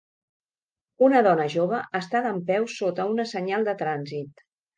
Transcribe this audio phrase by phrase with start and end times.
[1.07, 4.45] Una dona jove està dempeus sota una senyal de trànsit.